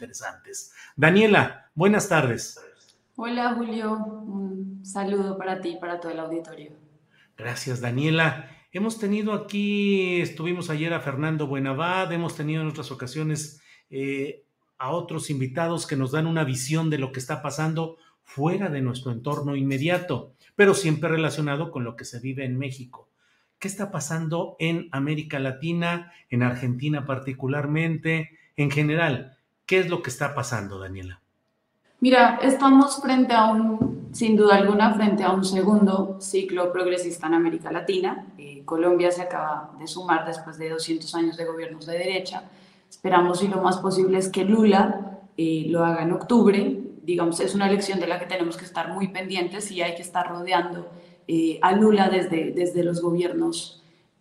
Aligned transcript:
Interesantes. 0.00 0.72
Daniela, 0.96 1.70
buenas 1.74 2.08
tardes. 2.08 2.58
Hola 3.16 3.52
Julio, 3.52 3.92
un 3.98 4.80
saludo 4.82 5.36
para 5.36 5.60
ti 5.60 5.74
y 5.76 5.78
para 5.78 6.00
todo 6.00 6.10
el 6.10 6.20
auditorio. 6.20 6.70
Gracias 7.36 7.82
Daniela. 7.82 8.48
Hemos 8.72 8.98
tenido 8.98 9.34
aquí, 9.34 10.22
estuvimos 10.22 10.70
ayer 10.70 10.94
a 10.94 11.00
Fernando 11.00 11.46
Buenavad, 11.46 12.10
hemos 12.12 12.34
tenido 12.34 12.62
en 12.62 12.68
otras 12.68 12.90
ocasiones 12.90 13.60
eh, 13.90 14.46
a 14.78 14.88
otros 14.90 15.28
invitados 15.28 15.86
que 15.86 15.96
nos 15.96 16.12
dan 16.12 16.26
una 16.26 16.44
visión 16.44 16.88
de 16.88 16.96
lo 16.96 17.12
que 17.12 17.20
está 17.20 17.42
pasando 17.42 17.98
fuera 18.22 18.70
de 18.70 18.80
nuestro 18.80 19.12
entorno 19.12 19.54
inmediato, 19.54 20.32
pero 20.56 20.72
siempre 20.72 21.10
relacionado 21.10 21.70
con 21.70 21.84
lo 21.84 21.94
que 21.94 22.06
se 22.06 22.20
vive 22.20 22.46
en 22.46 22.56
México. 22.56 23.10
¿Qué 23.58 23.68
está 23.68 23.90
pasando 23.90 24.56
en 24.60 24.88
América 24.92 25.38
Latina, 25.38 26.10
en 26.30 26.42
Argentina 26.42 27.04
particularmente, 27.04 28.30
en 28.56 28.70
general? 28.70 29.36
¿Qué 29.70 29.78
es 29.78 29.88
lo 29.88 30.02
que 30.02 30.10
está 30.10 30.34
pasando, 30.34 30.80
Daniela? 30.80 31.20
Mira, 32.00 32.40
estamos 32.42 33.00
frente 33.00 33.34
a 33.34 33.52
un, 33.52 34.08
sin 34.10 34.34
duda 34.34 34.56
alguna, 34.56 34.92
frente 34.94 35.22
a 35.22 35.30
un 35.30 35.44
segundo 35.44 36.16
ciclo 36.20 36.72
progresista 36.72 37.28
en 37.28 37.34
América 37.34 37.70
Latina. 37.70 38.26
Eh, 38.36 38.64
Colombia 38.64 39.12
se 39.12 39.22
acaba 39.22 39.70
de 39.78 39.86
sumar 39.86 40.26
después 40.26 40.58
de 40.58 40.70
200 40.70 41.14
años 41.14 41.36
de 41.36 41.44
gobiernos 41.44 41.86
de 41.86 41.96
derecha. 41.96 42.42
Esperamos 42.90 43.44
y 43.44 43.46
lo 43.46 43.62
más 43.62 43.76
posible 43.76 44.18
es 44.18 44.28
que 44.28 44.44
Lula 44.44 45.20
eh, 45.36 45.66
lo 45.68 45.84
haga 45.84 46.02
en 46.02 46.10
octubre. 46.14 46.80
Digamos, 47.04 47.38
es 47.38 47.54
una 47.54 47.68
elección 47.68 48.00
de 48.00 48.08
la 48.08 48.18
que 48.18 48.26
tenemos 48.26 48.56
que 48.56 48.64
estar 48.64 48.92
muy 48.92 49.06
pendientes 49.06 49.70
y 49.70 49.82
hay 49.82 49.94
que 49.94 50.02
estar 50.02 50.28
rodeando 50.28 50.90
eh, 51.28 51.60
a 51.62 51.70
Lula 51.76 52.08
desde, 52.08 52.50
desde 52.50 52.82
los 52.82 53.00
gobiernos 53.00 53.79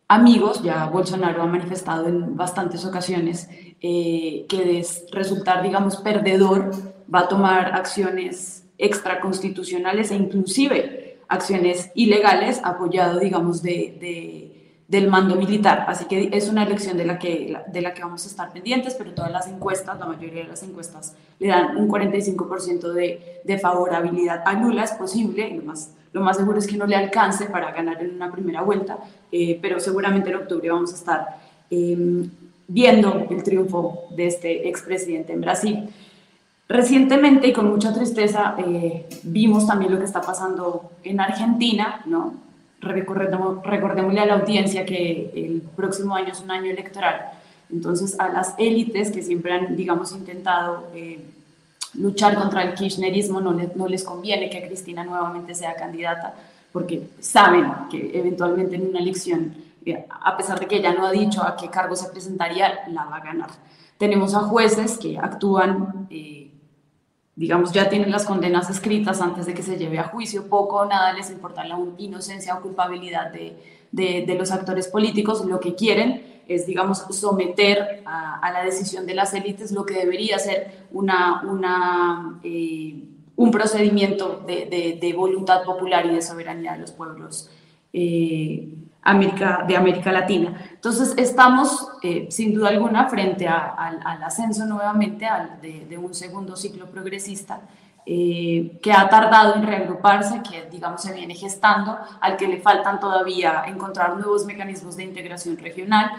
amigos, 0.10 0.62
ya 0.64 0.88
Bolsonaro 0.88 1.42
ha 1.42 1.46
manifestado 1.46 2.08
en 2.08 2.36
bastantes 2.36 2.84
ocasiones 2.84 3.48
eh, 3.80 4.46
que 4.50 4.84
resultar, 5.14 5.64
digamos, 5.64 5.98
perdedor, 5.98 6.72
va 7.14 7.22
a 7.22 7.28
tomar 7.30 7.76
acciones 7.76 8.66
extraconstitucionales 8.78 10.12
e 10.12 10.16
inclusive 10.16 11.20
acciones 11.28 11.92
ilegales 11.94 12.60
apoyado, 12.64 13.20
digamos, 13.20 13.62
de, 13.62 14.82
del 14.88 15.08
mando 15.08 15.36
militar. 15.36 15.86
Así 15.88 16.06
que 16.06 16.30
es 16.34 16.50
una 16.50 16.64
elección 16.64 16.98
de 16.98 17.06
la, 17.06 17.20
que, 17.20 17.56
de 17.68 17.82
la 17.82 17.94
que 17.94 18.02
vamos 18.02 18.26
a 18.26 18.28
estar 18.28 18.52
pendientes, 18.52 18.96
pero 18.96 19.14
todas 19.14 19.32
las 19.32 19.48
encuestas, 19.48 20.00
la 20.00 20.08
mayoría 20.08 20.42
de 20.42 20.50
las 20.50 20.64
encuestas, 20.64 21.16
le 21.38 21.50
dan 21.50 21.78
un 21.78 21.88
45% 21.88 22.92
de, 22.94 23.42
de 23.44 23.60
favorabilidad 23.60 24.42
a 24.44 24.54
Lula. 24.54 24.86
Es 24.86 24.94
posible, 24.94 25.52
lo 25.52 25.64
más 25.64 25.94
lo 26.12 26.22
más 26.22 26.38
seguro 26.38 26.60
es 26.60 26.68
que 26.68 26.78
no 26.78 26.86
le 26.86 26.96
alcance 26.96 27.46
para 27.46 27.72
ganar 27.72 28.02
en 28.02 28.16
una 28.16 28.32
primera 28.32 28.62
vuelta, 28.62 28.98
eh, 29.32 29.60
pero 29.62 29.80
seguramente 29.80 30.30
en 30.30 30.38
octubre 30.38 30.70
vamos 30.70 30.92
a 30.94 30.96
estar 30.96 31.40
em, 31.70 32.30
viendo 32.68 33.28
el 33.30 33.44
triunfo 33.44 34.08
de 34.12 34.28
este 34.28 34.68
expresidente 34.68 35.34
en 35.34 35.42
Brasil. 35.42 35.90
Recientemente 36.68 37.48
y 37.48 37.54
con 37.54 37.70
mucha 37.70 37.94
tristeza 37.94 38.56
eh, 38.60 39.08
vimos 39.24 39.66
también 39.66 39.92
lo 39.92 40.00
que 40.00 40.06
está 40.06 40.22
pasando 40.22 40.92
en 41.04 41.20
Argentina, 41.20 42.02
¿no? 42.06 42.34
Recordémosle 42.82 44.20
a 44.20 44.26
la 44.26 44.36
audiencia 44.36 44.86
que 44.86 45.32
el 45.36 45.62
próximo 45.76 46.16
año 46.16 46.32
es 46.32 46.42
un 46.42 46.52
año 46.52 46.72
electoral. 46.72 47.32
Entonces, 47.72 48.20
a 48.20 48.30
las 48.30 48.56
élites 48.58 49.12
que 49.12 49.22
siempre 49.22 49.52
han, 49.52 49.76
digamos, 49.76 50.12
intentado 50.14 50.88
eh, 50.94 51.20
luchar 51.96 52.36
contra 52.36 52.64
el 52.64 52.74
kirchnerismo, 52.74 53.42
no, 53.42 53.52
no 53.54 53.88
les 53.88 54.04
conviene 54.04 54.50
que 54.50 54.66
Cristina 54.66 55.04
nuevamente 55.04 55.56
sea 55.56 55.76
candidata, 55.76 56.34
porque 56.72 57.10
saben 57.20 57.72
que 57.90 58.12
eventualmente 58.14 58.76
en 58.76 58.90
una 58.90 59.00
elección, 59.00 59.56
eh, 59.86 60.06
a 60.10 60.38
pesar 60.38 60.60
de 60.60 60.68
que 60.68 60.78
ella 60.78 60.94
no 60.94 61.06
ha 61.06 61.12
dicho 61.12 61.44
a 61.44 61.56
qué 61.56 61.70
cargo 61.70 61.96
se 61.96 62.10
presentaría, 62.10 62.88
la 62.90 63.06
va 63.06 63.18
a 63.18 63.24
ganar. 63.24 63.50
Tenemos 63.98 64.36
a 64.36 64.42
jueces 64.42 64.98
que 64.98 65.18
actúan, 65.18 66.08
eh, 66.10 66.52
digamos, 67.36 67.72
ya 67.72 67.90
tienen 67.90 68.12
las 68.12 68.26
condenas 68.26 68.70
escritas 68.70 69.20
antes 69.22 69.46
de 69.46 69.54
que 69.54 69.64
se 69.64 69.78
lleve 69.78 70.00
a 70.00 70.04
juicio, 70.04 70.48
poco 70.48 70.78
o 70.78 70.86
nada 70.86 71.14
les 71.14 71.32
importa 71.32 71.66
la 71.66 71.80
inocencia 71.98 72.56
o 72.56 72.62
culpabilidad 72.62 73.32
de, 73.32 73.58
de, 73.92 74.26
de 74.28 74.36
los 74.36 74.52
actores 74.52 74.88
políticos, 74.88 75.44
lo 75.46 75.60
que 75.60 75.76
quieren 75.76 76.39
es, 76.50 76.66
digamos, 76.66 77.06
someter 77.12 78.02
a, 78.06 78.52
la 78.52 78.64
decisión 78.64 79.06
de 79.06 79.14
las 79.14 79.34
élites 79.36 79.72
lo 79.72 79.86
que 79.86 79.94
debería 79.94 80.40
ser 80.40 80.88
una, 80.92 81.44
una, 81.44 82.40
eh, 82.44 83.04
un 83.36 83.52
procedimiento 83.52 84.44
de, 84.46 84.98
de, 85.00 85.14
voluntad 85.14 85.64
popular 85.64 86.08
y 86.08 86.16
de 86.16 86.22
soberanía 86.22 86.74
de 86.74 86.80
los 86.80 86.92
pueblos 86.92 87.52
eh, 87.94 88.68
América, 89.04 89.64
de 89.68 89.78
América 89.78 90.12
Latina. 90.12 90.60
Entonces, 90.74 91.14
estamos, 91.18 91.88
eh, 92.02 92.28
sin 92.32 92.54
duda 92.54 92.70
alguna, 92.70 93.08
frente 93.08 93.48
al 93.48 94.24
ascenso 94.24 94.66
nuevamente 94.66 95.28
al, 95.28 95.62
de, 95.62 95.98
un 95.98 96.14
segundo 96.14 96.56
ciclo 96.56 96.88
progresista. 96.88 97.62
que 98.06 98.92
ha 98.92 99.08
tardado 99.08 99.56
en 99.56 99.68
reagruparse, 99.68 100.42
que 100.42 100.68
digamos 100.72 101.04
se 101.04 101.14
viene 101.14 101.36
gestando, 101.36 101.96
al 102.20 102.38
que 102.38 102.48
le 102.48 102.60
faltan 102.60 103.00
todavía 103.00 103.66
encontrar 103.68 104.18
nuevos 104.18 104.46
mecanismos 104.48 104.98
de 104.98 105.04
integración 105.04 105.56
regional, 105.58 106.12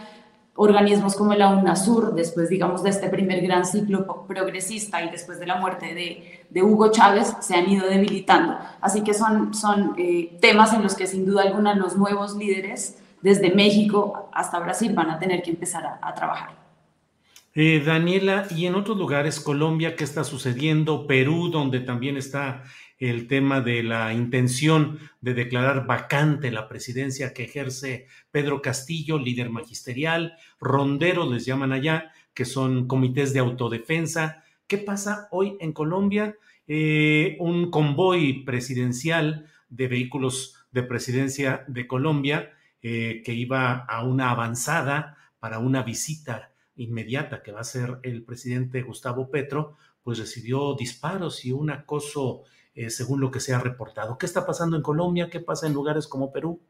organismos 0.56 1.14
como 1.14 1.34
la 1.34 1.48
UNASUR, 1.48 2.14
después, 2.14 2.48
digamos, 2.48 2.82
de 2.82 2.90
este 2.90 3.08
primer 3.08 3.40
gran 3.40 3.64
ciclo 3.64 4.26
progresista 4.26 5.02
y 5.02 5.10
después 5.10 5.38
de 5.38 5.46
la 5.46 5.56
muerte 5.56 5.94
de, 5.94 6.62
Hugo 6.62 6.90
Chávez, 6.90 7.34
se 7.40 7.54
han 7.54 7.68
ido 7.70 7.86
debilitando. 7.86 8.58
Así 8.80 9.02
que 9.02 9.14
son, 9.14 9.54
son 9.54 9.94
eh, 9.96 10.36
temas 10.40 10.72
en 10.72 10.82
los 10.82 10.94
que 10.94 11.06
sin 11.06 11.24
duda 11.24 11.42
alguna 11.42 11.74
los 11.74 11.96
nuevos 11.96 12.36
líderes, 12.36 12.98
desde 13.22 13.54
México 13.54 14.28
hasta 14.32 14.58
Brasil, 14.58 14.92
van 14.94 15.10
a 15.10 15.18
tener 15.18 15.42
que 15.42 15.50
empezar 15.50 15.98
a, 16.00 16.14
trabajar. 16.14 16.50
Eh, 17.52 17.82
Daniela, 17.84 18.46
y 18.50 18.66
en 18.66 18.76
otros 18.76 18.96
lugares, 18.96 19.40
Colombia, 19.40 19.96
¿qué 19.96 20.04
está 20.04 20.22
sucediendo? 20.22 21.08
Perú, 21.08 21.48
donde 21.50 21.80
también 21.80 22.16
está 22.16 22.62
el 22.98 23.26
tema 23.26 23.60
de 23.60 23.82
la 23.82 24.12
intención 24.12 25.00
de 25.20 25.34
declarar 25.34 25.84
vacante 25.84 26.52
la 26.52 26.68
presidencia 26.68 27.34
que 27.34 27.44
ejerce 27.44 28.06
Pedro 28.30 28.62
Castillo, 28.62 29.18
líder 29.18 29.50
magisterial, 29.50 30.36
ronderos 30.60 31.28
les 31.32 31.44
llaman 31.44 31.72
allá, 31.72 32.12
que 32.34 32.44
son 32.44 32.86
comités 32.86 33.32
de 33.32 33.40
autodefensa. 33.40 34.44
¿Qué 34.68 34.78
pasa 34.78 35.26
hoy 35.32 35.56
en 35.58 35.72
Colombia? 35.72 36.36
Eh, 36.68 37.36
un 37.40 37.72
convoy 37.72 38.44
presidencial 38.44 39.46
de 39.68 39.88
vehículos 39.88 40.54
de 40.70 40.84
presidencia 40.84 41.64
de 41.66 41.88
Colombia 41.88 42.52
eh, 42.80 43.22
que 43.24 43.34
iba 43.34 43.72
a 43.72 44.04
una 44.04 44.30
avanzada 44.30 45.16
para 45.40 45.58
una 45.58 45.82
visita 45.82 46.49
inmediata 46.80 47.42
que 47.42 47.52
va 47.52 47.60
a 47.60 47.64
ser 47.64 47.98
el 48.02 48.22
presidente 48.24 48.82
Gustavo 48.82 49.30
Petro, 49.30 49.76
pues 50.02 50.18
recibió 50.18 50.74
disparos 50.74 51.44
y 51.44 51.52
un 51.52 51.70
acoso 51.70 52.42
eh, 52.74 52.90
según 52.90 53.20
lo 53.20 53.30
que 53.30 53.40
se 53.40 53.54
ha 53.54 53.58
reportado. 53.58 54.16
¿Qué 54.16 54.26
está 54.26 54.46
pasando 54.46 54.76
en 54.76 54.82
Colombia? 54.82 55.28
¿Qué 55.30 55.40
pasa 55.40 55.66
en 55.66 55.74
lugares 55.74 56.06
como 56.06 56.32
Perú? 56.32 56.60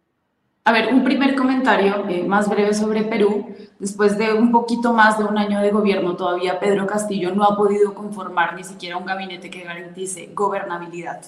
A 0.65 0.73
ver, 0.73 0.93
un 0.93 1.03
primer 1.05 1.35
comentario 1.35 2.07
eh, 2.09 2.25
más 2.25 2.49
breve 2.49 2.75
sobre 2.75 3.05
Perú. 3.05 3.55
Después 3.79 4.19
de 4.19 4.33
un 4.35 4.51
poquito 4.51 4.93
más 4.93 5.19
de 5.19 5.25
un 5.25 5.39
año 5.39 5.61
de 5.61 5.71
gobierno, 5.71 6.17
todavía 6.17 6.61
Pedro 6.61 6.87
Castillo 6.87 7.35
no 7.35 7.45
ha 7.45 7.57
podido 7.57 7.95
conformar 7.95 8.55
ni 8.55 8.65
siquiera 8.65 8.97
un 8.97 9.07
gabinete 9.07 9.49
que 9.49 9.63
garantice 9.63 10.31
gobernabilidad. 10.35 11.23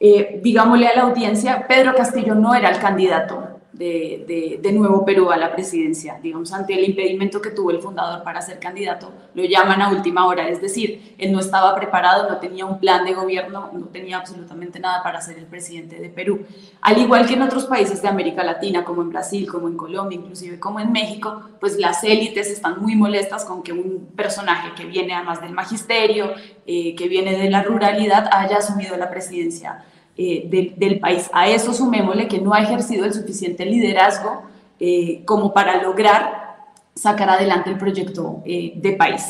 Eh, 0.00 0.40
digámosle 0.42 0.88
a 0.88 0.96
la 0.96 1.02
audiencia, 1.02 1.66
Pedro 1.68 1.94
Castillo 1.94 2.34
no 2.34 2.54
era 2.54 2.70
el 2.70 2.78
candidato 2.78 3.56
de, 3.78 4.58
de, 4.62 4.72
Nuevo 4.72 5.04
Perú 5.04 5.30
a 5.30 5.36
la 5.36 5.52
presidencia. 5.52 6.18
Digamos, 6.22 6.52
ante 6.52 6.74
el 6.74 6.84
impedimento 6.84 7.40
que 7.40 7.50
tuvo 7.50 7.70
el 7.70 7.80
fundador 7.80 8.22
para 8.22 8.40
ser 8.40 8.58
candidato, 8.58 9.12
lo 9.34 9.44
llaman 9.44 9.82
a 9.82 9.90
última 9.90 10.26
hora. 10.26 10.48
Es 10.48 10.60
decir, 10.60 11.14
él 11.18 11.32
no 11.32 11.40
estaba 11.40 11.74
preparado, 11.74 12.28
no 12.28 12.38
tenía 12.38 12.66
un 12.66 12.78
plan 12.78 13.04
de 13.04 13.14
gobierno, 13.14 13.70
no 13.72 13.86
tenía 13.86 14.18
absolutamente 14.18 14.80
nada 14.80 15.02
para 15.02 15.20
ser 15.20 15.38
el 15.38 15.46
presidente 15.46 16.00
de 16.00 16.08
Perú. 16.08 16.46
Al 16.80 16.98
igual 16.98 17.26
que 17.26 17.34
en 17.34 17.42
otros 17.42 17.66
países 17.66 18.02
de 18.02 18.08
América 18.08 18.42
Latina, 18.42 18.84
como 18.84 19.02
en 19.02 19.10
Brasil, 19.10 19.50
como 19.50 19.68
en 19.68 19.76
Colombia, 19.76 20.18
inclusive 20.18 20.58
como 20.58 20.80
en 20.80 20.92
México, 20.92 21.42
pues 21.60 21.78
las 21.78 22.02
élites 22.04 22.50
están 22.50 22.80
muy 22.80 22.96
molestas 22.96 23.44
con 23.44 23.62
que 23.62 23.72
un 23.72 24.08
personaje 24.16 24.74
que 24.74 24.84
viene 24.84 25.14
además 25.14 25.40
del 25.40 25.52
magisterio, 25.52 26.32
eh, 26.66 26.94
que 26.94 27.08
viene 27.08 27.36
de 27.36 27.50
la 27.50 27.62
ruralidad, 27.62 28.28
haya 28.32 28.58
asumido 28.58 28.96
la 28.96 29.10
presidencia 29.10 29.84
eh, 30.18 30.72
del, 30.76 30.98
país. 30.98 31.28
A 31.32 31.48
eso 31.48 31.74
sumémosle 31.74 32.26
que 32.26 32.40
no 32.40 32.54
ha 32.54 32.60
ejercido 32.60 33.04
el 33.04 33.12
suficiente 33.12 33.66
liderazgo 33.66 34.42
eh, 34.80 35.22
como 35.24 35.52
para 35.52 35.82
lograr 35.82 36.56
sacar 36.94 37.28
adelante 37.28 37.70
el 37.70 37.76
proyecto 37.76 38.42
eh, 38.46 38.72
de 38.76 38.92
país. 38.92 39.22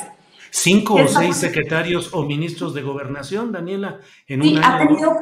Cinco 0.50 0.94
o 0.94 1.08
seis 1.08 1.36
secretarios 1.36 2.14
o 2.14 2.22
ministros 2.22 2.72
de 2.72 2.82
gobernación, 2.82 3.52
Daniela, 3.52 3.98
en 4.28 4.42
sí, 4.42 4.60
ha 4.62 4.78
tenido 4.78 5.12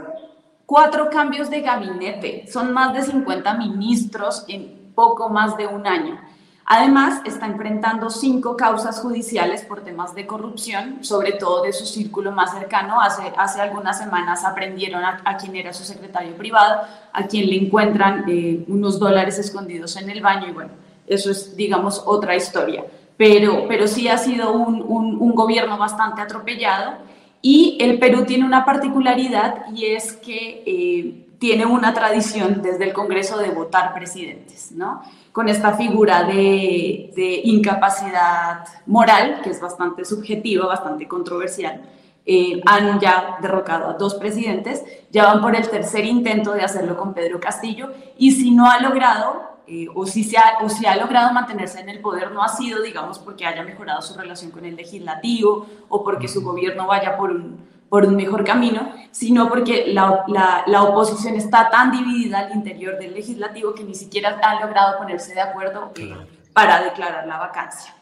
cuatro 0.66 1.08
cambios 1.10 1.50
de 1.50 1.62
gabinete. 1.62 2.44
Son 2.46 2.72
más 2.72 2.94
de 2.94 3.02
50 3.02 3.54
ministros 3.54 4.44
en 4.48 4.92
poco 4.94 5.28
más 5.30 5.56
de 5.56 5.66
un 5.66 5.86
año. 5.86 6.20
Además, 6.66 7.20
está 7.26 7.46
enfrentando 7.46 8.08
cinco 8.08 8.56
causas 8.56 9.00
judiciales 9.00 9.62
por 9.62 9.82
temas 9.82 10.14
de 10.14 10.26
corrupción, 10.26 11.04
sobre 11.04 11.32
todo 11.32 11.62
de 11.62 11.74
su 11.74 11.84
círculo 11.84 12.32
más 12.32 12.52
cercano. 12.52 13.02
Hace, 13.02 13.32
hace 13.36 13.60
algunas 13.60 13.98
semanas 13.98 14.44
aprendieron 14.44 15.04
a, 15.04 15.36
quien 15.36 15.56
era 15.56 15.74
su 15.74 15.84
secretario 15.84 16.34
privado, 16.36 16.82
a 17.12 17.26
quien 17.26 17.50
le 17.50 17.56
encuentran 17.56 18.24
eh, 18.28 18.64
unos 18.68 18.98
dólares 18.98 19.38
escondidos 19.38 19.96
en 19.96 20.08
el 20.08 20.22
baño 20.22 20.48
y 20.48 20.52
bueno, 20.52 20.70
eso 21.06 21.30
es, 21.30 21.54
digamos, 21.54 22.02
otra 22.06 22.34
historia. 22.34 22.84
Pero, 23.18 23.66
pero 23.68 23.86
sí 23.86 24.08
ha 24.08 24.16
sido 24.16 24.52
un, 24.52 24.82
un, 24.82 25.34
gobierno 25.34 25.76
bastante 25.78 26.20
atropellado 26.20 26.94
y 27.42 27.76
el 27.80 27.98
Perú 27.98 28.24
tiene 28.24 28.44
una 28.44 28.64
particularidad 28.64 29.66
y 29.72 29.84
es 29.86 30.14
que 30.14 30.64
eh, 30.66 31.23
tiene 31.38 31.66
una 31.66 31.92
tradición 31.94 32.62
desde 32.62 32.84
el 32.84 32.92
Congreso 32.92 33.38
de 33.38 33.50
votar 33.50 33.94
presidentes, 33.94 34.72
¿no? 34.72 35.02
con 35.34 35.48
esta 35.48 35.76
figura 35.76 36.22
de, 36.22 37.40
incapacidad 37.42 38.64
moral, 38.86 39.40
que 39.42 39.50
es 39.50 39.60
bastante 39.60 40.04
subjetiva, 40.04 40.64
bastante 40.64 41.08
controversial. 41.08 41.82
Eh, 42.24 42.62
han 42.64 43.00
ya 43.00 43.38
derrocado 43.42 43.90
a 43.90 43.94
dos 43.94 44.14
presidentes, 44.14 44.84
ya 45.10 45.24
van 45.24 45.42
por 45.42 45.56
el 45.56 45.68
tercer 45.68 46.04
intento 46.04 46.52
de 46.52 46.62
hacerlo 46.62 46.96
con 46.96 47.14
Pedro 47.14 47.40
Castillo, 47.40 47.90
y 48.16 48.30
si 48.30 48.52
no 48.52 48.70
ha 48.70 48.78
logrado, 48.78 49.42
eh, 49.66 49.88
o, 49.92 50.06
si 50.06 50.22
se 50.22 50.38
ha, 50.38 50.58
o 50.62 50.68
si 50.68 50.86
ha 50.86 50.94
logrado 50.94 51.32
mantenerse 51.32 51.80
en 51.80 51.88
el 51.88 51.98
poder, 51.98 52.30
no 52.30 52.40
ha 52.40 52.48
sido, 52.48 52.80
digamos, 52.80 53.18
porque 53.18 53.44
haya 53.44 53.64
mejorado 53.64 54.02
su 54.02 54.16
relación 54.16 54.52
con 54.52 54.64
el 54.64 54.76
legislativo 54.76 55.66
o 55.88 56.04
porque 56.04 56.28
su 56.28 56.42
gobierno 56.42 56.86
vaya 56.86 57.16
por 57.16 57.32
un, 57.32 57.58
por 57.88 58.04
un 58.04 58.16
mejor 58.16 58.44
camino, 58.44 58.92
sino 59.10 59.48
porque 59.48 59.86
la, 59.86 60.24
la, 60.66 60.82
oposición 60.82 61.36
está 61.36 61.70
tan 61.70 61.92
dividida 61.92 62.40
al 62.40 62.52
interior 62.52 62.98
del 62.98 63.14
legislativo 63.14 63.74
que 63.74 63.84
ni 63.84 63.94
siquiera 63.94 64.38
han 64.42 64.60
logrado 64.60 64.98
ponerse 64.98 65.34
de 65.34 65.40
acuerdo 65.40 65.92
eh, 65.96 66.14
para 66.52 66.82
declarar 66.82 67.26
la 67.26 67.38
vacancia. 67.38 67.94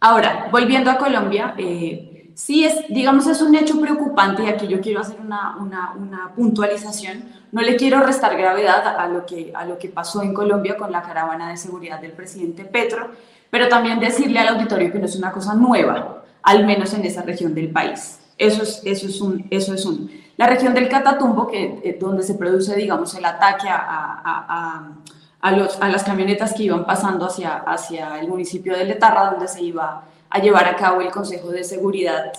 Ahora, 0.00 0.48
volviendo 0.50 0.90
a 0.90 0.98
Colombia, 0.98 1.54
eh, 1.56 2.30
sí 2.34 2.64
es, 2.64 2.86
digamos, 2.88 3.26
es 3.26 3.42
un 3.42 3.54
hecho 3.54 3.80
preocupante 3.80 4.44
y 4.44 4.48
aquí 4.48 4.68
yo 4.68 4.80
quiero 4.80 5.00
hacer 5.00 5.20
una, 5.20 5.56
una, 5.56 5.92
una, 5.92 6.32
puntualización. 6.34 7.24
No 7.50 7.62
le 7.62 7.76
quiero 7.76 8.00
restar 8.00 8.36
gravedad 8.36 8.96
a 8.96 9.08
lo, 9.08 9.26
que, 9.26 9.52
a 9.54 9.64
lo 9.64 9.78
que 9.78 9.88
pasó 9.88 10.22
en 10.22 10.34
Colombia 10.34 10.76
con 10.76 10.92
la 10.92 11.02
caravana 11.02 11.50
de 11.50 11.56
seguridad 11.56 12.00
del 12.00 12.12
presidente 12.12 12.64
Petro, 12.64 13.10
pero 13.50 13.68
también 13.68 13.98
decirle 13.98 14.38
al 14.38 14.56
auditorio 14.56 14.92
que 14.92 14.98
no 14.98 15.06
es 15.06 15.16
una 15.16 15.32
cosa 15.32 15.54
nueva, 15.54 16.22
al 16.42 16.64
menos 16.64 16.94
en 16.94 17.04
esa 17.04 17.22
región 17.22 17.54
del 17.54 17.70
país. 17.70 18.20
Eso 18.38 18.62
es, 18.62 18.80
eso 18.84 19.06
es, 19.06 19.20
un, 19.20 19.46
eso 19.50 19.74
es 19.74 19.84
un. 19.84 20.10
La 20.36 20.46
región 20.46 20.72
del 20.72 20.88
Catatumbo, 20.88 21.48
que, 21.48 21.80
eh, 21.82 21.98
donde 22.00 22.22
se 22.22 22.34
produce, 22.34 22.76
digamos, 22.76 23.12
el 23.14 23.24
ataque 23.24 23.68
a, 23.68 23.76
a, 23.78 24.92
a, 25.40 25.52
los, 25.52 25.80
a, 25.80 25.88
las 25.88 26.04
camionetas 26.04 26.54
que 26.54 26.62
iban 26.62 26.86
pasando 26.86 27.26
hacia, 27.26 27.56
hacia 27.56 28.20
el 28.20 28.28
municipio 28.28 28.76
de 28.76 28.84
Letarra, 28.84 29.32
donde 29.32 29.48
se 29.48 29.62
iba 29.62 30.04
a 30.30 30.38
llevar 30.38 30.66
a 30.66 30.76
cabo 30.76 31.00
el 31.00 31.10
Consejo 31.10 31.48
de 31.50 31.64
Seguridad 31.64 32.32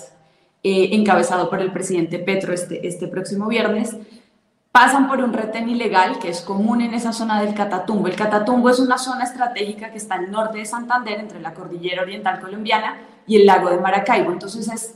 eh, 0.64 0.90
encabezado 0.94 1.50
por 1.50 1.62
el 1.62 1.72
presidente 1.72 2.20
Petro 2.20 2.54
este, 2.54 2.88
este 2.88 3.08
próximo 3.08 3.48
viernes, 3.48 3.96
pasan 4.72 5.08
por 5.08 5.20
un 5.20 5.34
retén 5.34 5.68
ilegal 5.68 6.20
que 6.20 6.30
es 6.30 6.42
común 6.42 6.82
en 6.82 6.94
esa 6.94 7.12
zona 7.12 7.42
del 7.42 7.54
Catatumbo. 7.54 8.08
El 8.08 8.16
Catatumbo 8.16 8.70
es 8.70 8.80
una 8.80 8.98
zona 8.98 9.24
estratégica 9.24 9.92
que 9.92 9.98
está 9.98 10.16
al 10.16 10.32
norte 10.32 10.60
de 10.60 10.66
Santander, 10.66 11.20
entre 11.20 11.42
la 11.42 11.54
cordillera 11.54 12.04
oriental 12.04 12.40
colombiana 12.40 13.00
y 13.26 13.38
el 13.38 13.46
lago 13.46 13.70
de 13.70 13.80
Maracaibo. 13.80 14.32
Entonces 14.32 14.68
es 14.70 14.96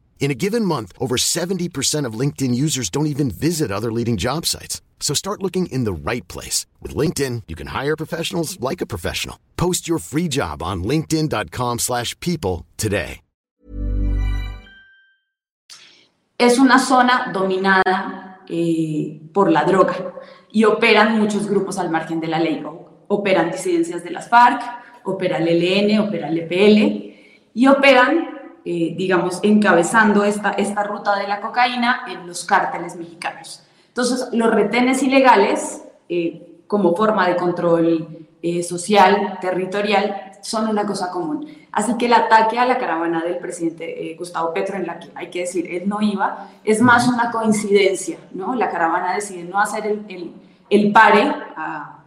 In 0.21 0.29
a 0.29 0.35
given 0.35 0.63
month, 0.63 0.93
over 0.99 1.17
70% 1.17 2.05
of 2.05 2.13
LinkedIn 2.13 2.53
users 2.53 2.91
don't 2.91 3.07
even 3.07 3.31
visit 3.31 3.71
other 3.71 3.91
leading 3.91 4.17
job 4.17 4.45
sites. 4.45 4.81
So 4.99 5.15
start 5.15 5.41
looking 5.41 5.65
in 5.71 5.83
the 5.83 5.91
right 5.91 6.25
place. 6.27 6.67
With 6.79 6.95
LinkedIn, 6.95 7.43
you 7.47 7.55
can 7.55 7.67
hire 7.73 7.97
professionals 7.97 8.59
like 8.59 8.81
a 8.81 8.85
professional. 8.85 9.37
Post 9.57 9.87
your 9.89 9.99
free 9.99 10.27
job 10.29 10.61
on 10.61 10.83
linkedin.com 10.83 11.79
slash 11.79 12.17
people 12.19 12.67
today. 12.77 13.21
Es 16.37 16.57
una 16.57 16.79
zona 16.79 17.31
dominada 17.31 18.39
eh, 18.49 19.21
por 19.31 19.51
la 19.51 19.63
droga 19.63 20.13
y 20.51 20.65
operan 20.65 21.19
muchos 21.19 21.47
grupos 21.47 21.77
al 21.77 21.89
margen 21.89 22.19
de 22.19 22.27
la 22.27 22.39
ley. 22.39 22.63
Operan 23.07 23.51
disidencias 23.51 24.03
de 24.03 24.11
las 24.11 24.27
FARC, 24.27 24.61
opera 25.03 25.37
el 25.37 25.47
ELN, 25.47 25.99
opera 25.99 26.29
el 26.29 26.39
EPL 26.39 27.15
y 27.53 27.67
operan 27.67 28.40
eh, 28.63 28.93
digamos, 28.95 29.39
encabezando 29.41 30.23
esta, 30.23 30.51
esta 30.51 30.83
ruta 30.83 31.15
de 31.15 31.27
la 31.27 31.41
cocaína 31.41 32.03
en 32.07 32.27
los 32.27 32.45
cárteles 32.45 32.95
mexicanos. 32.95 33.63
Entonces, 33.87 34.29
los 34.33 34.51
retenes 34.53 35.01
ilegales, 35.01 35.83
eh, 36.07 36.61
como 36.67 36.95
forma 36.95 37.27
de 37.27 37.35
control 37.35 38.27
eh, 38.41 38.61
social, 38.61 39.39
territorial, 39.41 40.33
son 40.41 40.67
una 40.67 40.85
cosa 40.85 41.09
común. 41.11 41.47
Así 41.71 41.97
que 41.97 42.05
el 42.05 42.13
ataque 42.13 42.59
a 42.59 42.65
la 42.65 42.77
caravana 42.77 43.23
del 43.23 43.37
presidente 43.37 44.15
Gustavo 44.17 44.53
Petro, 44.53 44.75
en 44.75 44.85
la 44.85 44.99
que 44.99 45.09
hay 45.15 45.29
que 45.29 45.39
decir, 45.41 45.67
él 45.71 45.89
no 45.89 46.01
iba, 46.01 46.49
es 46.63 46.81
más 46.81 47.07
una 47.07 47.31
coincidencia, 47.31 48.17
¿no? 48.31 48.55
La 48.55 48.69
caravana 48.69 49.15
decide 49.15 49.43
no 49.43 49.59
hacer 49.59 49.87
el, 49.87 50.05
el, 50.09 50.33
el 50.69 50.91
pare 50.91 51.33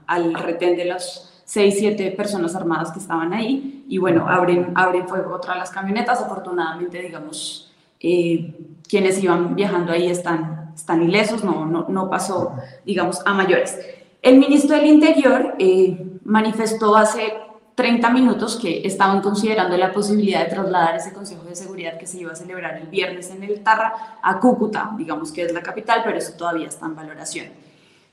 al 0.07 0.35
retén 0.35 0.77
de 0.77 0.85
los 0.85 1.34
seis, 1.45 1.77
siete 1.79 2.11
personas 2.13 2.55
armadas 2.55 2.93
que 2.93 2.99
estaban 2.99 3.33
ahí 3.33 3.85
y 3.89 3.99
bueno, 3.99 4.29
abren, 4.29 4.73
abren 4.75 5.09
fuego 5.09 5.33
contra 5.33 5.57
las 5.57 5.71
camionetas. 5.71 6.21
Afortunadamente, 6.21 7.01
digamos, 7.01 7.73
eh, 8.01 8.55
quienes 8.89 9.23
iban 9.23 9.55
viajando 9.55 9.93
ahí 9.93 10.09
están, 10.09 10.73
están 10.75 11.03
ilesos, 11.03 11.45
no, 11.45 11.67
no, 11.67 11.87
no, 11.89 12.11
pasó, 12.11 12.55
digamos, 12.85 13.21
a 13.25 13.35
mayores. 13.35 13.79
El 14.23 14.39
ministro 14.39 14.77
del 14.77 14.87
Interior 14.87 15.55
eh, 15.59 16.19
manifestó 16.25 16.97
hace 16.97 17.35
30 17.75 18.11
minutos 18.11 18.57
que 18.57 18.87
estaban 18.87 19.21
considerando 19.21 19.77
la 19.77 19.93
posibilidad 19.93 20.45
de 20.45 20.51
trasladar 20.51 20.97
ese 20.97 21.13
Consejo 21.13 21.43
de 21.45 21.57
Seguridad 21.57 21.99
que 21.99 22.07
se 22.07 22.19
iba 22.19 22.33
a 22.33 22.37
celebrar 22.37 22.77
el 22.77 22.87
viernes 22.87 23.31
en 23.31 23.43
el 23.43 23.63
Tarra 23.63 24.19
a 24.23 24.39
Cúcuta, 24.39 24.93
digamos 24.97 25.33
que 25.33 25.43
es 25.43 25.53
la 25.53 25.63
capital, 25.63 26.03
pero 26.05 26.17
eso 26.17 26.35
todavía 26.37 26.69
está 26.69 26.87
en 26.87 26.95
valoración. 26.95 27.64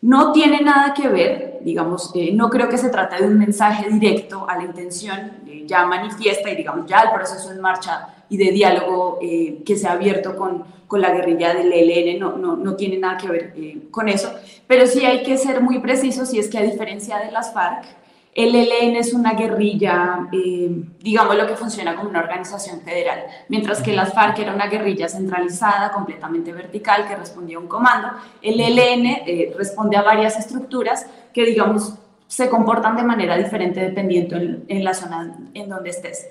No 0.02 0.32
tiene 0.32 0.62
nada 0.62 0.94
que 0.94 1.08
ver, 1.08 1.60
digamos, 1.62 2.12
eh, 2.16 2.32
no 2.34 2.50
creo 2.50 2.68
que 2.68 2.78
se 2.78 2.90
trate 2.90 3.22
de 3.22 3.28
un 3.28 3.38
mensaje 3.38 3.88
directo 3.88 4.50
a 4.50 4.58
la 4.58 4.64
intención, 4.64 5.32
ya 5.66 5.86
manifiesta 5.86 6.50
y 6.50 6.56
digamos 6.56 6.86
ya 6.88 7.02
el 7.02 7.12
proceso 7.12 7.52
en 7.52 7.62
marcha 7.62 8.10
y 8.30 8.38
de 8.38 8.52
diálogo 8.52 9.20
eh, 9.22 9.62
que 9.66 9.76
se 9.76 9.88
ha 9.88 9.92
abierto 9.92 10.36
con, 10.36 10.64
con 10.88 11.02
la 11.02 11.12
guerrilla 11.12 11.54
del 11.54 11.72
ELN 11.72 12.20
no, 12.20 12.38
no, 12.38 12.56
no 12.56 12.76
tiene 12.76 12.98
nada 12.98 13.18
que 13.18 13.28
ver 13.28 13.54
eh, 13.56 13.88
con 13.92 14.10
eso, 14.10 14.34
pero 14.68 14.88
sí 14.88 15.06
hay 15.06 15.24
que 15.24 15.38
ser 15.38 15.62
muy 15.62 15.80
precisos 15.80 16.34
y 16.34 16.40
es 16.40 16.50
que 16.50 16.58
a 16.58 16.62
diferencia 16.62 17.20
de 17.20 17.32
las 17.32 17.54
FARC, 17.54 17.86
el 18.34 18.56
ELN 18.56 18.96
es 18.96 19.14
una 19.14 19.34
guerrilla, 19.34 20.30
eh, 20.32 20.84
digamos 21.00 21.36
lo 21.36 21.46
que 21.48 21.56
funciona 21.56 21.96
como 21.96 22.10
una 22.10 22.22
organización 22.22 22.80
federal, 22.82 23.26
mientras 23.50 23.82
que 23.82 23.94
las 23.94 24.14
FARC 24.14 24.40
era 24.40 24.54
una 24.54 24.68
guerrilla 24.68 25.10
centralizada, 25.10 25.92
completamente 25.92 26.54
vertical, 26.54 27.08
que 27.08 27.16
respondía 27.18 27.58
a 27.58 27.60
un 27.60 27.68
comando. 27.68 28.10
El 28.42 28.60
ELN 28.62 29.06
eh, 29.06 29.54
responde 29.58 29.98
a 29.98 30.02
varias 30.02 30.40
estructuras 30.40 31.06
que, 31.34 31.46
digamos, 31.46 31.96
se 32.26 32.50
comportan 32.50 32.96
de 32.96 33.04
manera 33.04 33.36
diferente 33.38 33.82
dependiendo 33.82 34.38
en, 34.38 34.84
la 34.84 34.94
zona 34.94 35.36
en 35.54 35.68
donde 35.68 35.90
estés. 35.90 36.30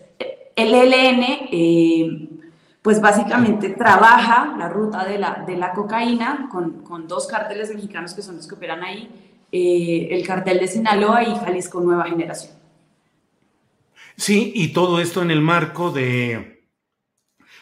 El 0.57 0.73
ELN, 0.73 1.23
eh, 1.52 2.28
pues 2.80 3.02
básicamente 3.02 3.69
trabaja 3.71 4.54
la 4.59 4.71
ruta 4.71 5.04
de 5.04 5.19
la, 5.19 5.45
de 5.47 5.59
la 5.59 5.75
cocaína 5.75 6.49
con, 6.50 6.83
con 6.83 7.07
dos 7.07 7.26
cárteles 7.26 7.75
mexicanos 7.75 8.14
que 8.14 8.23
son 8.23 8.37
los 8.37 8.49
que 8.49 8.54
operan 8.54 8.83
ahí 8.83 9.30
eh, 9.52 10.09
el 10.11 10.26
cartel 10.26 10.59
de 10.61 10.69
Sinaloa 10.69 11.23
y 11.25 11.35
Jalisco 11.35 11.80
Nueva 11.80 12.04
Generación. 12.04 12.52
Sí, 14.16 14.52
y 14.54 14.73
todo 14.73 15.00
esto 15.00 15.23
en 15.23 15.30
el 15.30 15.40
marco 15.40 15.90
de 15.90 16.66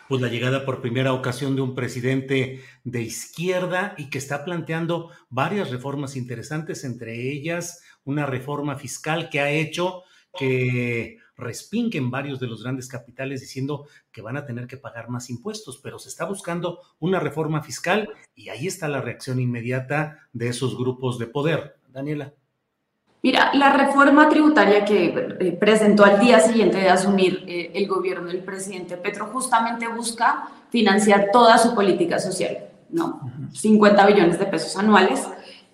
pues, 0.09 0.21
la 0.21 0.29
llegada 0.29 0.65
por 0.65 0.81
primera 0.81 1.13
ocasión 1.13 1.55
de 1.55 1.63
un 1.63 1.75
presidente 1.75 2.65
de 2.85 3.03
izquierda 3.03 3.95
y 3.97 4.11
que 4.11 4.19
está 4.19 4.45
planteando 4.45 5.11
varias 5.29 5.71
reformas 5.71 6.17
interesantes, 6.17 6.85
entre 6.85 7.31
ellas 7.31 7.83
una 8.05 8.27
reforma 8.27 8.77
fiscal 8.77 9.29
que 9.29 9.41
ha 9.41 9.51
hecho 9.51 10.03
que 10.37 11.19
respinguen 11.37 12.11
varios 12.11 12.41
de 12.41 12.49
los 12.49 12.63
grandes 12.63 12.89
capitales 12.89 13.41
diciendo 13.41 13.87
que 14.11 14.23
van 14.23 14.37
a 14.37 14.45
tener 14.45 14.67
que 14.67 14.77
pagar 14.77 15.09
más 15.09 15.31
impuestos, 15.31 15.79
pero 15.79 15.99
se 15.99 16.09
está 16.09 16.25
buscando 16.25 16.81
una 16.99 17.21
reforma 17.21 17.63
fiscal 17.63 18.09
y 18.35 18.49
ahí 18.49 18.67
está 18.67 18.89
la 18.89 19.01
reacción 19.01 19.39
inmediata 19.41 20.29
de 20.33 20.49
esos 20.49 20.77
grupos 20.77 21.19
de 21.19 21.27
poder. 21.27 21.78
Daniela. 21.89 22.33
Mira, 23.21 23.51
la 23.55 23.73
reforma 23.73 24.29
tributaria 24.29 24.85
que 24.85 25.07
eh, 25.41 25.53
presentó 25.59 26.05
al 26.05 26.21
día 26.21 26.39
siguiente 26.39 26.79
de 26.79 26.89
asumir 26.89 27.45
eh, 27.49 27.73
el 27.75 27.89
gobierno 27.89 28.29
del 28.29 28.45
presidente 28.45 28.97
Petro 28.97 29.27
justamente 29.27 29.89
busca 29.89 30.49
financiar 30.71 31.31
toda 31.33 31.59
su 31.59 31.75
política 31.75 32.21
social, 32.21 32.59
¿no? 32.91 33.21
50 33.53 34.07
billones 34.07 34.39
de 34.39 34.47
pesos 34.47 34.77
anuales, 34.77 35.27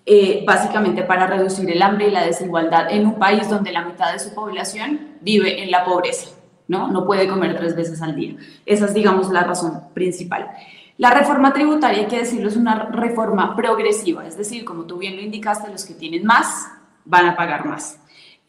eh, 0.07 0.43
básicamente 0.45 1.03
para 1.03 1.27
reducir 1.27 1.69
el 1.69 1.81
hambre 1.83 2.07
y 2.07 2.11
la 2.11 2.25
desigualdad 2.25 2.91
en 2.91 3.05
un 3.05 3.19
país 3.19 3.47
donde 3.47 3.71
la 3.71 3.85
mitad 3.85 4.11
de 4.11 4.19
su 4.19 4.33
población 4.33 5.17
vive 5.21 5.61
en 5.61 5.69
la 5.69 5.85
pobreza, 5.85 6.31
¿no? 6.67 6.87
No 6.87 7.05
puede 7.05 7.27
comer 7.27 7.55
tres 7.55 7.75
veces 7.75 8.01
al 8.01 8.15
día. 8.15 8.35
Esa 8.65 8.85
es, 8.85 8.93
digamos, 8.95 9.29
la 9.29 9.43
razón 9.43 9.81
principal. 9.93 10.49
La 10.97 11.09
reforma 11.09 11.51
tributaria, 11.51 11.99
hay 11.99 12.07
que 12.07 12.19
decirlo, 12.19 12.47
es 12.47 12.55
una 12.55 12.85
reforma 12.85 13.55
progresiva, 13.55 14.25
es 14.25 14.37
decir, 14.37 14.63
como 14.63 14.85
tú 14.85 14.97
bien 14.97 15.17
lo 15.17 15.21
indicaste, 15.21 15.69
los 15.69 15.83
que 15.83 15.93
tienen 15.93 16.25
más 16.25 16.69
van 17.03 17.27
a 17.27 17.35
pagar 17.35 17.65
más. 17.65 17.99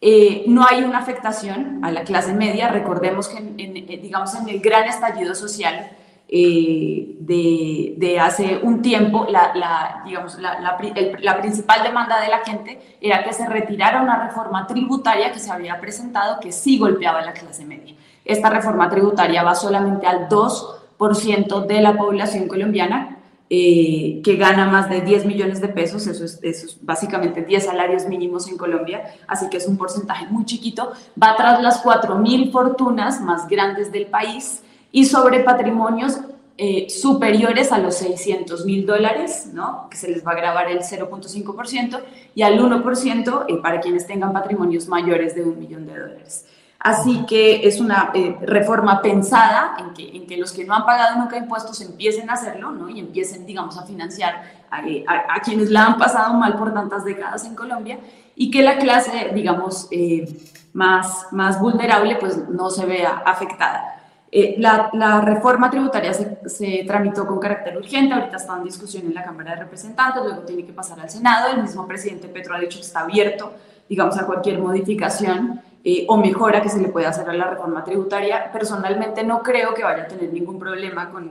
Eh, 0.01 0.45
no 0.47 0.65
hay 0.65 0.85
una 0.85 0.99
afectación 0.99 1.81
a 1.83 1.91
la 1.91 2.05
clase 2.05 2.35
media, 2.35 2.69
recordemos 2.69 3.29
que, 3.29 3.39
en, 3.39 3.77
eh, 3.77 3.99
digamos, 4.01 4.35
en 4.35 4.49
el 4.49 4.61
gran 4.61 4.85
estallido 4.85 5.35
social 5.35 5.91
eh, 6.29 7.17
de, 7.19 8.21
hace 8.21 8.59
un 8.63 8.83
tiempo, 8.83 9.27
la, 9.29 10.03
digamos, 10.05 10.39
la, 10.39 10.61
la, 10.61 11.39
principal 11.41 11.83
demanda 11.83 12.21
de 12.21 12.29
la 12.29 12.39
gente 12.41 12.99
era 13.01 13.25
que 13.25 13.33
se 13.33 13.47
retirara 13.49 14.03
una 14.03 14.27
reforma 14.27 14.67
tributaria 14.67 15.33
que 15.33 15.39
se 15.39 15.51
había 15.51 15.81
presentado 15.81 16.41
que 16.41 16.53
sí 16.53 16.79
golpeaba 16.79 17.21
a 17.21 17.25
la 17.25 17.33
clase 17.33 17.65
media. 17.65 17.95
Esta 18.25 18.51
reforma 18.51 18.89
tributaria 18.89 19.43
va 19.43 19.55
solamente 19.55 20.07
al 20.07 20.29
2 20.29 20.86
ciento 21.15 21.63
de 21.63 21.81
la 21.81 21.97
población 21.97 22.49
colombiana 22.49 23.17
eh, 23.49 24.23
que 24.25 24.35
gana 24.35 24.67
más 24.67 24.91
de 24.91 25.03
10 25.03 25.25
millones 25.25 25.61
de 25.61 25.69
pesos, 25.69 26.09
eso 26.09 26.25
es, 26.25 26.79
básicamente 26.83 27.43
10 27.43 27.67
salarios 27.67 28.07
mínimos 28.07 28.49
en 28.49 28.57
Colombia, 28.57 29.05
así 29.29 29.49
que 29.49 29.59
es 29.59 29.69
un 29.69 29.77
porcentaje 29.77 30.27
muy 30.27 30.45
chiquito, 30.45 30.93
va 31.23 31.37
tras 31.37 31.63
las 31.63 31.79
4 31.79 32.19
mil 32.19 32.51
fortunas 32.51 33.21
más 33.21 33.47
grandes 33.47 33.93
del 33.93 34.07
país 34.07 34.63
y 34.91 35.05
sobre 35.05 35.45
patrimonios 35.45 36.19
eh, 36.59 36.89
superiores 36.91 37.71
a 37.71 37.79
los 37.79 37.95
600 37.97 38.65
mil 38.65 38.85
dólares, 38.85 39.51
¿no? 39.53 39.89
que 39.91 39.97
se 39.97 40.09
les 40.09 40.27
va 40.27 40.33
a 40.33 40.37
grabar 40.37 40.69
el 40.69 40.81
0.5%, 40.81 42.01
y 42.35 42.43
al 42.43 42.59
1% 42.59 43.45
eh, 43.47 43.57
para 43.63 43.81
quienes 43.81 44.09
tengan 44.09 44.33
patrimonios 44.33 44.89
mayores 44.89 45.37
de 45.37 45.45
un 45.45 45.57
millón 45.59 45.87
de 45.87 45.97
dólares. 45.97 46.47
Así 46.79 47.25
que 47.27 47.67
es 47.67 47.81
una 47.81 48.11
eh, 48.15 48.37
reforma 48.43 49.01
pensada 49.01 49.77
en 49.79 49.95
que, 49.95 50.17
en 50.17 50.27
que 50.27 50.37
los 50.37 50.53
que 50.53 50.65
no 50.65 50.75
han 50.75 50.85
pagado 50.85 51.19
nunca 51.19 51.37
impuestos 51.37 51.81
empiecen 51.81 52.29
a 52.31 52.35
hacerlo 52.35 52.71
¿no? 52.71 52.89
y 52.89 53.01
empiecen, 53.01 53.47
digamos, 53.47 53.79
a 53.79 53.85
financiar 53.85 54.43
a, 54.71 55.41
quienes 55.41 55.71
la 55.71 55.87
han 55.87 55.99
pasado 55.99 56.35
mal 56.35 56.57
por 56.57 56.75
tantas 56.75 57.05
décadas 57.05 57.45
en 57.45 57.55
Colombia 57.55 57.99
y 58.35 58.51
que 58.51 58.63
la 58.63 58.79
clase, 58.79 59.31
digamos, 59.35 59.89
eh, 59.91 60.29
más, 60.75 61.27
más 61.33 61.59
vulnerable 61.61 62.17
pues 62.17 62.49
no 62.49 62.69
se 62.71 62.85
vea 62.85 63.23
afectada. 63.25 63.97
Eh, 64.31 64.57
la, 64.59 65.21
reforma 65.23 65.71
tributaria 65.71 66.13
se, 66.13 66.39
se, 66.49 66.85
tramitó 66.87 67.27
con 67.27 67.39
carácter 67.39 67.77
urgente, 67.79 68.13
ahorita 68.13 68.37
está 68.37 68.57
en 68.57 68.65
discusión 68.65 69.07
en 69.07 69.15
la 69.15 69.25
Cámara 69.25 69.53
de 69.53 69.63
Representantes, 69.63 70.23
luego 70.23 70.43
tiene 70.43 70.67
que 70.67 70.73
pasar 70.73 71.01
al 71.01 71.09
Senado, 71.09 71.49
el 71.55 71.63
mismo 71.63 71.87
presidente 71.87 72.29
Petro 72.29 72.55
ha 72.55 72.61
dicho 72.61 72.79
que 72.79 72.85
está 72.85 73.01
abierto, 73.01 73.55
digamos, 73.89 74.19
a 74.19 74.27
cualquier 74.27 74.59
modificación 74.59 75.63
eh, 75.89 76.05
o 76.09 76.17
mejora 76.17 76.61
que 76.61 76.69
se 76.69 76.81
le 76.81 76.89
puede 76.89 77.07
hacer 77.07 77.31
a 77.31 77.33
la 77.33 77.49
reforma 77.49 77.85
tributaria. 77.85 78.51
Personalmente 78.51 79.23
no 79.23 79.41
creo 79.41 79.73
que 79.73 79.85
vaya 79.85 80.03
a 80.03 80.09
tener 80.09 80.33
ningún 80.33 80.59
problema 80.59 81.11
con, 81.11 81.31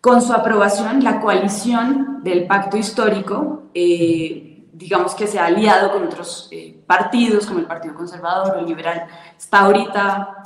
con 0.00 0.20
su 0.20 0.32
aprobación. 0.32 1.04
La 1.04 1.20
coalición 1.20 2.24
del 2.24 2.48
pacto 2.48 2.76
histórico, 2.76 3.62
eh, 3.74 4.66
digamos 4.72 5.14
que 5.14 5.28
se 5.28 5.38
ha 5.38 5.46
aliado 5.46 5.92
con 5.92 6.02
otros 6.02 6.48
eh, 6.50 6.76
partidos, 6.84 7.46
como 7.46 7.60
el 7.60 7.66
Partido 7.66 7.94
Conservador 7.94 8.56
o 8.56 8.58
el 8.58 8.66
Liberal, 8.66 9.06
está 9.38 9.60
ahorita, 9.60 10.42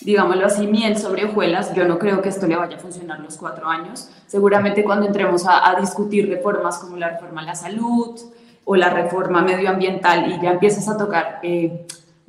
digámoslo 0.00 0.46
así, 0.46 0.66
miel 0.66 0.96
sobre 0.96 1.26
hojuelas. 1.26 1.74
Yo 1.74 1.84
no 1.84 1.98
creo 1.98 2.22
que 2.22 2.30
esto 2.30 2.46
le 2.46 2.56
vaya 2.56 2.78
a 2.78 2.80
funcionar 2.80 3.20
los 3.20 3.36
cuatro 3.36 3.68
años. 3.68 4.08
Seguramente 4.26 4.84
cuando 4.84 5.06
entremos 5.06 5.46
a, 5.46 5.68
a 5.68 5.78
discutir 5.78 6.30
reformas 6.30 6.78
como 6.78 6.96
la 6.96 7.10
reforma 7.10 7.42
a 7.42 7.44
la 7.44 7.54
salud 7.54 8.18
o 8.64 8.74
la 8.74 8.88
reforma 8.88 9.42
medioambiental 9.42 10.32
y 10.32 10.40
ya 10.40 10.52
empiezas 10.52 10.88
a 10.88 10.96
tocar 10.96 11.40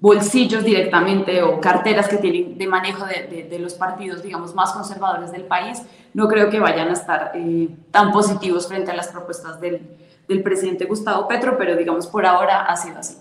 bolsillos 0.01 0.63
directamente 0.63 1.43
o 1.43 1.61
carteras 1.61 2.09
que 2.09 2.17
tienen 2.17 2.57
de 2.57 2.67
manejo 2.67 3.05
de, 3.05 3.47
de, 3.47 3.59
los 3.59 3.75
partidos, 3.75 4.23
digamos, 4.23 4.55
más 4.55 4.71
conservadores 4.71 5.31
del 5.31 5.43
país, 5.43 5.83
no 6.15 6.27
creo 6.27 6.49
que 6.49 6.59
vayan 6.59 6.89
a 6.89 6.93
estar 6.93 7.31
eh, 7.35 7.69
tan 7.91 8.11
positivos 8.11 8.67
frente 8.67 8.89
a 8.89 8.95
las 8.95 9.09
propuestas 9.09 9.61
del, 9.61 9.79
del 10.27 10.41
presidente 10.41 10.85
Gustavo 10.85 11.27
Petro, 11.27 11.55
pero 11.55 11.77
digamos, 11.77 12.07
por 12.07 12.25
ahora 12.25 12.63
ha 12.63 12.75
sido 12.75 12.97
así. 12.97 13.17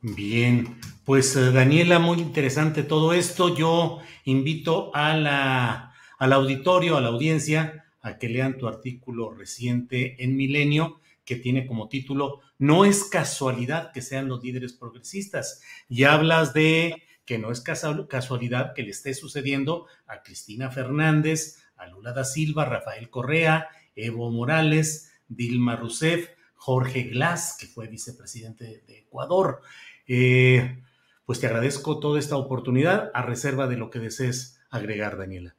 Bien, 0.00 0.78
pues 1.04 1.36
eh, 1.36 1.52
Daniela, 1.52 1.98
muy 1.98 2.18
interesante 2.18 2.82
todo 2.82 3.12
esto. 3.12 3.54
Yo 3.54 3.98
invito 4.24 4.90
a 4.94 5.14
la, 5.14 5.92
al 6.18 6.32
auditorio, 6.32 6.96
a 6.96 7.02
la 7.02 7.08
audiencia, 7.08 7.84
a 8.00 8.16
que 8.16 8.30
lean 8.30 8.56
tu 8.56 8.66
artículo 8.68 9.32
reciente 9.32 10.22
en 10.24 10.34
Milenio, 10.34 11.00
que 11.26 11.36
tiene 11.36 11.66
como 11.66 11.88
título 11.88 12.40
no 12.64 12.86
es 12.86 13.04
casualidad 13.04 13.92
que 13.92 14.00
sean 14.00 14.26
los 14.26 14.42
líderes 14.42 14.72
progresistas. 14.72 15.60
Y 15.86 16.04
hablas 16.04 16.54
de 16.54 17.02
que 17.26 17.38
no 17.38 17.50
es 17.50 17.60
casualidad 17.60 18.72
que 18.74 18.82
le 18.82 18.90
esté 18.90 19.12
sucediendo 19.12 19.86
a 20.06 20.22
Cristina 20.22 20.70
Fernández, 20.70 21.62
a 21.76 21.86
Lula 21.86 22.12
da 22.12 22.24
Silva, 22.24 22.64
Rafael 22.64 23.10
Correa, 23.10 23.68
Evo 23.94 24.30
Morales, 24.30 25.12
Dilma 25.28 25.76
Rousseff, 25.76 26.30
Jorge 26.54 27.04
Glass, 27.04 27.58
que 27.60 27.66
fue 27.66 27.86
vicepresidente 27.86 28.82
de 28.86 28.98
Ecuador. 29.00 29.60
Eh, 30.06 30.82
pues 31.26 31.40
te 31.40 31.46
agradezco 31.46 32.00
toda 32.00 32.18
esta 32.18 32.36
oportunidad 32.36 33.10
a 33.12 33.22
reserva 33.22 33.66
de 33.66 33.76
lo 33.76 33.90
que 33.90 33.98
desees 33.98 34.58
agregar, 34.70 35.18
Daniela. 35.18 35.54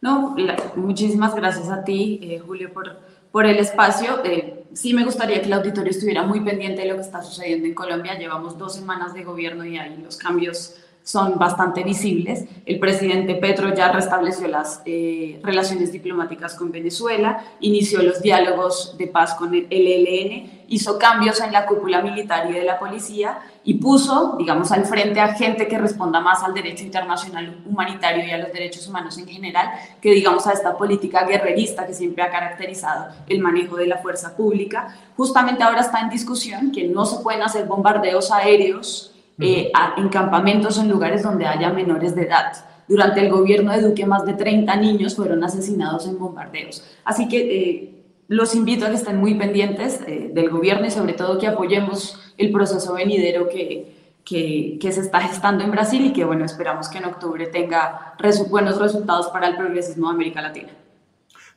No, 0.00 0.36
muchísimas 0.76 1.34
gracias 1.34 1.68
a 1.68 1.82
ti, 1.82 2.20
eh, 2.22 2.38
Julio, 2.38 2.72
por, 2.72 3.00
por 3.32 3.46
el 3.46 3.58
espacio. 3.58 4.24
Eh, 4.24 4.49
sí 4.72 4.94
me 4.94 5.04
gustaría 5.04 5.40
que 5.40 5.46
el 5.46 5.52
auditorio 5.52 5.90
estuviera 5.90 6.22
muy 6.22 6.40
pendiente 6.40 6.82
de 6.82 6.88
lo 6.88 6.96
que 6.96 7.02
está 7.02 7.22
sucediendo 7.22 7.66
en 7.66 7.74
Colombia. 7.74 8.18
Llevamos 8.18 8.58
dos 8.58 8.74
semanas 8.74 9.14
de 9.14 9.24
gobierno 9.24 9.64
y 9.64 9.78
ahí 9.78 9.96
los 10.02 10.16
cambios 10.16 10.76
son 11.02 11.38
bastante 11.38 11.82
visibles. 11.82 12.44
El 12.66 12.78
presidente 12.78 13.34
Petro 13.34 13.74
ya 13.74 13.90
restableció 13.90 14.48
las 14.48 14.82
eh, 14.84 15.40
relaciones 15.42 15.92
diplomáticas 15.92 16.54
con 16.54 16.70
Venezuela, 16.70 17.44
inició 17.60 18.02
los 18.02 18.22
diálogos 18.22 18.96
de 18.98 19.06
paz 19.06 19.34
con 19.34 19.54
el 19.54 19.66
ELN, 19.70 20.64
hizo 20.68 20.98
cambios 20.98 21.40
en 21.40 21.52
la 21.52 21.66
cúpula 21.66 22.02
militar 22.02 22.48
y 22.50 22.52
de 22.52 22.64
la 22.64 22.78
policía 22.78 23.38
y 23.62 23.74
puso, 23.74 24.36
digamos, 24.38 24.72
al 24.72 24.86
frente 24.86 25.20
a 25.20 25.34
gente 25.34 25.68
que 25.68 25.78
responda 25.78 26.20
más 26.20 26.42
al 26.42 26.54
derecho 26.54 26.84
internacional 26.84 27.62
humanitario 27.66 28.24
y 28.24 28.30
a 28.30 28.38
los 28.38 28.52
derechos 28.52 28.88
humanos 28.88 29.18
en 29.18 29.26
general, 29.26 29.70
que 30.00 30.12
digamos 30.12 30.46
a 30.46 30.52
esta 30.52 30.76
política 30.76 31.24
guerrerista 31.24 31.86
que 31.86 31.92
siempre 31.92 32.22
ha 32.22 32.30
caracterizado 32.30 33.08
el 33.26 33.40
manejo 33.40 33.76
de 33.76 33.86
la 33.86 33.98
fuerza 33.98 34.34
pública. 34.34 34.96
Justamente 35.16 35.62
ahora 35.62 35.80
está 35.80 36.00
en 36.00 36.08
discusión 36.08 36.72
que 36.72 36.88
no 36.88 37.04
se 37.04 37.22
pueden 37.22 37.42
hacer 37.42 37.66
bombardeos 37.66 38.30
aéreos 38.30 39.14
eh, 39.38 39.70
en 39.96 40.08
campamentos 40.08 40.78
en 40.78 40.88
lugares 40.88 41.22
donde 41.22 41.46
haya 41.46 41.70
menores 41.70 42.14
de 42.14 42.22
edad. 42.22 42.52
Durante 42.88 43.20
el 43.20 43.30
gobierno 43.30 43.72
de 43.72 43.82
Duque, 43.82 44.04
más 44.04 44.24
de 44.24 44.34
30 44.34 44.74
niños 44.76 45.14
fueron 45.14 45.44
asesinados 45.44 46.08
en 46.08 46.18
bombardeos. 46.18 46.82
Así 47.04 47.28
que 47.28 47.38
eh, 47.38 47.99
los 48.30 48.54
invito 48.54 48.86
a 48.86 48.90
que 48.90 48.94
estén 48.94 49.16
muy 49.16 49.34
pendientes 49.34 50.00
eh, 50.06 50.30
del 50.32 50.50
gobierno 50.50 50.86
y 50.86 50.90
sobre 50.92 51.14
todo 51.14 51.36
que 51.36 51.48
apoyemos 51.48 52.32
el 52.38 52.52
proceso 52.52 52.94
venidero 52.94 53.48
que, 53.48 53.92
que, 54.24 54.78
que, 54.80 54.92
se 54.92 55.00
está 55.00 55.20
gestando 55.20 55.64
en 55.64 55.72
Brasil 55.72 56.06
y 56.06 56.12
que, 56.12 56.24
bueno, 56.24 56.44
esperamos 56.44 56.88
que 56.88 56.98
en 56.98 57.06
octubre 57.06 57.48
tenga 57.48 58.14
buenos 58.48 58.78
resultados 58.78 59.26
para 59.30 59.48
el 59.48 59.56
progresismo 59.56 60.08
de 60.08 60.14
América 60.14 60.40
Latina. 60.42 60.68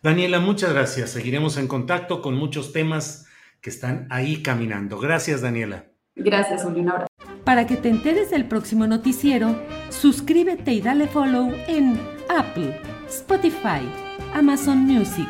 Daniela, 0.02 0.40
muchas 0.40 0.74
gracias. 0.74 1.12
Seguiremos 1.12 1.58
en 1.58 1.68
contacto 1.68 2.24
con 2.24 2.34
muchos 2.34 2.74
temas 2.74 3.28
que 3.62 3.70
están 3.70 4.08
ahí 4.10 4.42
caminando. 4.42 4.98
Gracias, 4.98 5.42
Daniela. 5.42 5.86
Gracias, 6.16 6.64
Julio. 6.64 6.82
Un 6.82 6.90
abrazo. 6.90 7.08
Para 7.44 7.68
que 7.68 7.78
te 7.78 7.90
enteres 7.90 8.32
del 8.32 8.46
próximo 8.46 8.88
noticiero, 8.88 9.56
suscríbete 9.90 10.74
y 10.74 10.82
dale 10.82 11.08
follow 11.08 11.54
en 11.68 12.02
Apple, 12.30 12.82
Spotify, 13.08 13.88
Amazon 14.34 14.80
Music, 14.80 15.30